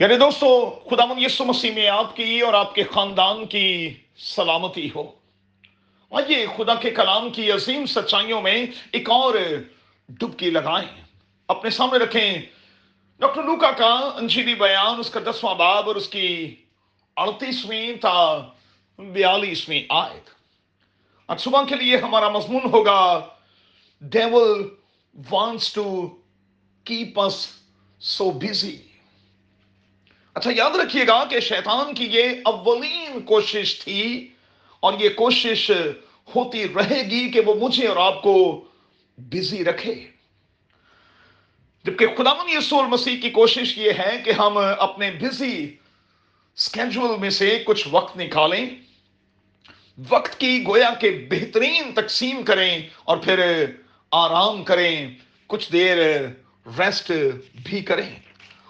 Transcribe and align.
یعنی 0.00 0.18
دوستو، 0.18 0.80
خدا 0.90 1.04
من 1.04 1.22
یسو 1.22 1.44
مسیح 1.44 1.72
میں 1.72 1.88
آپ 1.88 2.16
کی 2.16 2.40
اور 2.40 2.54
آپ 2.54 2.74
کے 2.74 2.82
خاندان 2.84 3.46
کی 3.46 3.94
سلامتی 4.16 4.90
ہو۔ 4.94 5.10
آئیے 6.10 6.46
خدا 6.56 6.74
کے 6.74 6.90
کلام 6.90 7.30
کی 7.30 7.52
عظیم 7.52 7.86
سچائیوں 7.86 8.42
میں 8.42 8.66
ایک 8.92 9.10
اور 9.10 9.34
ڈبکی 10.08 10.50
لگائیں۔ 10.50 11.04
اپنے 11.48 11.70
سامنے 11.70 11.98
رکھیں۔ 11.98 12.42
ڈاکٹر 13.18 13.42
لوکا 13.42 13.70
کا 13.70 13.92
انجیلی 14.16 14.54
بیان، 14.54 15.00
اس 15.00 15.10
کا 15.10 15.20
دسواں 15.20 15.54
باب 15.54 15.86
اور 15.86 15.96
اس 15.96 16.08
کی 16.08 16.56
اڑتیسویں 17.16 17.92
تا 17.96 18.38
بیالیسویں 18.98 19.82
آیت۔ 19.88 20.30
آج 21.28 21.40
صبح 21.40 21.62
کے 21.64 21.74
لیے 21.74 21.96
ہمارا 21.96 22.28
مضمون 22.28 22.62
ہوگا 22.72 23.26
devil 24.00 24.68
wants 25.30 25.72
to 25.72 26.16
keep 26.84 27.20
us 27.20 27.48
so 28.00 28.30
busy 28.30 28.87
اچھا 30.38 30.50
یاد 30.56 30.70
رکھیے 30.70 31.06
گا 31.06 31.24
کہ 31.24 31.40
شیطان 31.40 31.94
کی 31.94 32.04
یہ 32.04 32.28
اولین 32.44 33.20
کوشش 33.20 33.84
تھی 33.84 34.28
اور 34.80 34.92
یہ 35.00 35.08
کوشش 35.08 35.70
ہوتی 36.36 36.64
رہے 36.68 37.02
گی 37.10 37.30
کہ 37.30 37.40
وہ 37.40 37.54
مجھے 37.54 37.86
اور 37.86 37.96
آپ 37.96 38.22
کو 38.22 38.64
بزی 39.18 39.64
رکھے۔ 39.64 39.94
جبکہ 41.84 42.06
خدا 42.06 42.30
یسول 42.48 42.86
مسیح 42.86 43.20
کی 43.20 43.30
کوشش 43.30 43.78
یہ 43.78 43.90
ہے 43.98 44.22
کہ 44.24 44.30
ہم 44.30 44.58
اپنے 44.78 45.10
بزی 45.10 45.76
سکیجول 46.56 47.18
میں 47.18 47.30
سے 47.30 47.62
کچھ 47.66 47.88
وقت 47.90 48.16
نکالیں، 48.16 48.70
وقت 50.08 50.40
کی 50.40 50.64
گویا 50.66 50.94
کے 51.00 51.26
بہترین 51.30 51.92
تقسیم 51.94 52.42
کریں 52.42 52.82
اور 53.04 53.16
پھر 53.16 53.64
آرام 54.10 54.64
کریں، 54.64 55.10
کچھ 55.46 55.72
دیر 55.72 55.98
ریسٹ 56.78 57.12
بھی 57.54 57.80
کریں۔ 57.80 58.27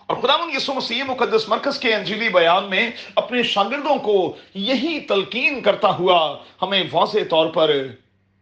اور 0.09 0.17
خدا 0.17 0.37
من 0.37 0.51
یسو 0.57 0.75
مسیح 0.75 1.03
مقدس 1.03 1.49
مرکز 1.49 1.79
کے 1.79 1.95
انجیلی 1.95 2.29
بیان 2.29 2.65
میں 2.65 2.91
اپنے 3.15 3.43
شاگردوں 3.43 3.97
کو 3.97 4.37
یہی 4.55 5.01
تلقین 5.01 5.63
کرتا 5.63 5.89
ہوا 5.89 6.39
ہمیں 6.63 6.85
واضح 6.93 7.19
طور 7.31 7.47
پر 7.47 7.87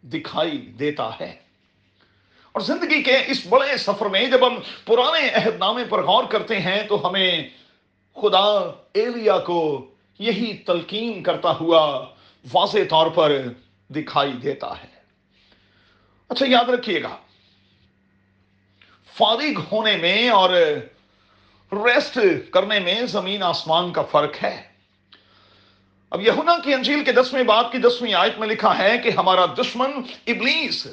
دکھائی 0.02 0.58
دیتا 0.58 1.10
ہے۔ 1.20 1.36
اور 2.52 2.60
زندگی 2.60 3.02
کے 3.02 3.16
اس 3.26 3.46
بڑے 3.48 3.76
سفر 3.76 4.06
میں 4.06 4.26
جب 4.26 4.46
ہم 4.46 4.54
پرانے 4.84 5.28
عہد 5.28 5.56
نامے 5.58 5.84
پر 5.84 6.02
غور 6.02 6.24
کرتے 6.24 6.60
ہیں 6.60 6.82
تو 6.82 7.08
ہمیں 7.08 7.48
خدا 8.14 8.72
ایلیا 8.92 9.38
کو 9.38 9.86
یہی 10.18 10.54
تلقین 10.54 11.22
کرتا 11.22 11.52
ہوا 11.60 12.06
واضح 12.52 12.78
طور 12.90 13.06
پر 13.06 13.42
دکھائی 13.88 14.32
دیتا 14.32 14.82
ہے۔ 14.82 14.96
اچھا 16.28 16.46
یاد 16.48 16.68
رکھیے 16.68 17.02
گا۔ 17.02 17.16
فارغ 19.16 19.60
ہونے 19.72 19.96
میں 19.96 20.28
اور 20.28 20.50
ریسٹ 21.72 22.18
کرنے 22.50 22.80
میں 22.80 23.02
زمین 23.02 23.42
آسمان 23.42 23.92
کا 23.92 24.02
فرق 24.02 24.44
ہے۔ 24.44 24.62
اب 26.10 26.20
یہونا 26.20 26.58
کی 26.64 26.74
انجیل 26.74 27.04
کے 27.04 27.12
دسویں 27.12 27.42
باب 27.42 27.72
کی 27.72 27.78
دسویں 27.78 28.14
آیت 28.14 28.38
میں 28.38 28.48
لکھا 28.48 28.78
ہے 28.78 28.98
کہ 28.98 29.10
ہمارا 29.10 29.46
دشمن 29.46 29.90
ابلیس 30.26 30.86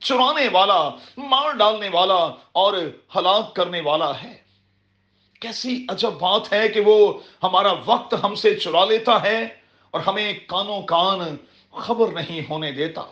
چرانے 0.00 0.48
والا، 0.52 0.90
مار 1.16 1.52
ڈالنے 1.52 1.88
والا 1.92 2.30
اور 2.52 2.72
ہلاک 3.16 3.56
کرنے 3.56 3.80
والا 3.80 4.22
ہے۔ 4.22 4.36
کیسی 5.40 5.86
عجب 5.88 6.12
بات 6.12 6.52
ہے 6.52 6.68
کہ 6.68 6.80
وہ 6.80 7.20
ہمارا 7.42 7.72
وقت 7.86 8.14
ہم 8.22 8.34
سے 8.34 8.54
چرا 8.54 8.84
لیتا 8.84 9.22
ہے 9.22 9.46
اور 9.90 10.00
ہمیں 10.00 10.32
کانوں 10.46 10.82
کان 10.82 11.36
خبر 11.72 12.12
نہیں 12.12 12.40
ہونے 12.50 12.72
دیتا۔ 12.72 13.02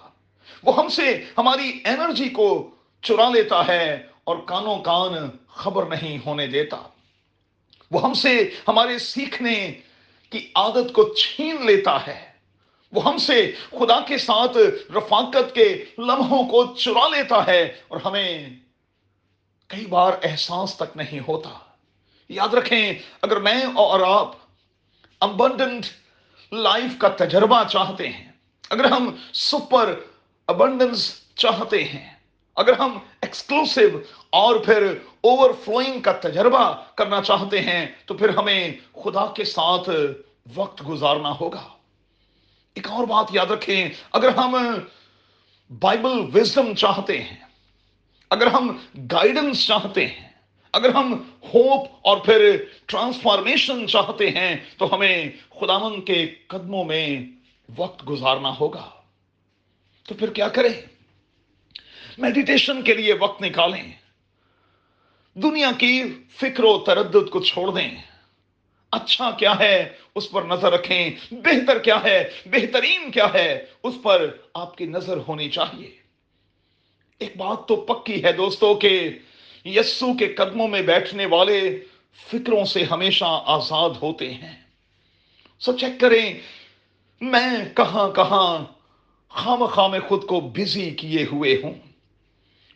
وہ 0.63 0.77
ہم 0.77 0.89
سے 0.89 1.25
ہماری 1.39 1.83
انرجی 1.85 2.29
کو 2.29 2.71
چرا 3.03 3.29
لیتا 3.29 3.67
ہے 3.67 4.07
اور 4.25 4.37
کانوں 4.37 4.79
کان 4.79 5.31
خبر 5.49 5.87
نہیں 5.87 6.19
ہونے 6.27 6.47
دیتا۔ 6.47 6.77
وہ 7.91 8.03
ہم 8.03 8.15
سے 8.15 8.51
ہمارے 8.69 8.99
سیکھنے 8.99 9.81
کی 10.31 10.51
عادت 10.55 10.93
کو 10.93 11.15
چھین 11.15 11.67
لیتا 11.67 12.07
ہے۔ 12.07 12.33
وہ 12.93 13.05
ہم 13.05 13.19
سے 13.19 13.55
خدا 13.71 14.01
کے 14.01 14.19
ساتھ 14.19 14.57
رفاقت 14.97 15.55
کے 15.55 15.85
لمحوں 15.99 16.49
کو 16.49 16.75
چرا 16.75 17.09
لیتا 17.09 17.47
ہے 17.47 17.63
اور 17.89 18.01
ہمیں 18.05 18.51
کئی 19.67 19.87
بار 19.87 20.13
احساس 20.23 20.77
تک 20.77 20.97
نہیں 20.97 21.21
ہوتا۔ 21.29 21.51
یاد 22.29 22.55
رکھیں، 22.55 22.95
اگر 23.23 23.37
میں 23.37 23.63
اور 23.75 24.01
آپ 24.01 24.33
ابنڈنٹ 25.21 25.87
لائف 26.53 26.99
کا 26.99 27.09
تجربہ 27.09 27.63
چاہتے 27.65 28.09
ہیں، 28.09 28.33
اگر 28.71 28.85
ہم 28.85 29.17
سپر 29.33 29.95
ابنڈنس 30.47 31.21
چاہتے 31.35 31.85
ہیں، 31.85 32.15
اگر 32.57 32.79
ہم 32.79 32.99
ایکسکلوسو 33.35 33.99
اور 34.31 34.57
پھر 34.57 34.83
اوور 35.21 35.51
فلوئنگ 35.65 36.01
کا 36.01 36.13
تجربہ 36.13 36.83
کرنا 36.95 37.23
چاہتے 37.23 37.61
ہیں، 37.61 37.87
تو 38.07 38.15
پھر 38.15 38.29
ہمیں 38.29 38.73
خدا 39.05 39.27
کے 39.27 39.45
ساتھ 39.45 39.91
وقت 40.55 40.89
گزارنا 40.89 41.33
ہوگا۔ 41.41 41.69
ایک 42.75 42.91
اور 42.91 43.07
بات 43.07 43.27
یاد 43.31 43.47
رکھیں، 43.47 43.89
اگر 44.13 44.29
ہم 44.29 44.57
بائبل 45.71 46.31
وزڈم 46.35 46.75
چاہتے 46.75 47.23
ہیں، 47.23 47.37
اگر 48.31 48.47
ہم 48.47 48.79
گائیڈنس 49.13 49.67
چاہتے 49.67 50.07
ہیں، 50.07 50.29
اگر 50.73 50.95
ہم 50.95 51.13
ہوپ 51.55 51.89
اور 52.03 52.17
پھر 52.17 52.65
ٹرانسفارمیشن 52.87 53.87
چاہتے 53.89 54.31
ہیں، 54.31 54.57
تو 54.79 54.95
ہمیں 54.95 55.31
خداون 55.61 56.01
کے 56.01 56.35
قدموں 56.47 56.85
میں 56.85 57.07
وقت 57.77 58.09
گزارنا 58.09 58.55
ہوگا۔ 58.61 58.91
تو 60.03 60.15
پھر 60.15 60.31
کیا 60.31 60.49
کریں؟ 60.49 60.94
میڈیٹیشن 62.19 62.83
کے 62.83 62.95
لیے 62.95 63.15
وقت 63.15 63.43
نکالیں۔ 63.43 63.93
دنیا 65.35 65.71
کی 65.79 66.03
فکر 66.37 66.65
و 66.65 66.79
تردد 66.79 67.31
کو 67.31 67.41
چھوڑ 67.41 67.75
دیں۔ 67.75 68.03
اچھا 68.91 69.31
کیا 69.31 69.59
ہے 69.59 69.89
اس 70.15 70.31
پر 70.31 70.43
نظر 70.43 70.73
رکھیں۔ 70.73 71.11
بہتر 71.31 71.79
کیا 71.79 72.03
ہے؟ 72.05 72.31
بہترین 72.47 73.11
کیا 73.11 73.27
ہے؟ 73.35 73.67
اس 73.83 73.95
پر 74.03 74.37
آپ 74.55 74.79
کی 74.79 74.87
نظر 74.87 75.17
ہونی 75.29 75.49
چاہیے۔ 75.49 75.91
ایک 77.19 77.37
بات 77.37 77.69
تو 77.69 77.77
پکی 77.77 78.25
ہے 78.25 78.33
دوستو 78.33 78.75
کہ 78.75 79.19
یسو 79.65 80.15
کے 80.15 80.27
قدموں 80.27 80.69
میں 80.69 80.83
بیٹھنے 80.83 81.27
والے 81.27 81.85
فکروں 82.33 82.65
سے 82.65 82.83
ہمیشہ 82.83 83.43
آزاد 83.47 83.91
ہوتے 84.03 84.35
ہیں۔ 84.35 84.57
سو 85.59 85.73
چیک 85.73 86.01
کریں، 86.01 86.35
میں 87.21 87.77
کہاں 87.77 88.09
کہاں 88.09 88.65
خام 89.29 89.67
خام 89.67 89.95
خود 90.09 90.27
کو 90.27 90.41
بزی 90.41 90.91
کیے 90.91 91.27
ہوئے 91.33 91.61
ہوں۔ 91.63 91.94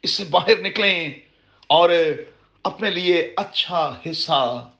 اس 0.02 0.10
سے 0.10 0.24
باہر 0.24 0.60
نکلیں 0.60 1.08
اور 1.66 1.90
اپنے 2.62 2.90
لیے 2.90 3.32
اچھا 3.36 3.98
حصہ 4.10 4.70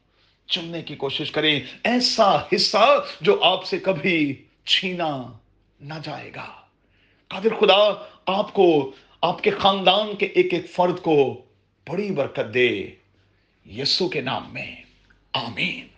چننے 0.47 0.83
کی 0.83 0.97
کوشش 0.97 1.31
کریں۔ 1.31 1.61
ایسا 1.85 2.37
حصہ 2.55 3.05
جو 3.21 3.43
آپ 3.43 3.65
سے 3.65 3.79
کبھی 3.79 4.45
چھینا 4.65 5.23
نہ 5.81 5.95
جائے 6.03 6.31
گا۔ 6.35 6.61
قادر 7.29 7.55
خدا، 7.61 8.09
آپ 8.27 8.53
کو، 8.53 8.93
آپ 9.23 9.43
کے 9.43 9.51
خاندان 9.51 10.17
کے 10.17 10.27
ایک 10.27 10.55
ایک 10.55 10.71
فرد 10.71 11.01
کو 11.01 11.43
بڑی 11.89 12.11
برکت 12.11 12.55
دے۔ 12.55 12.91
یسو 13.67 14.09
کے 14.09 14.21
نام 14.21 14.53
میں۔ 14.53 14.77
آمین۔ 15.33 15.98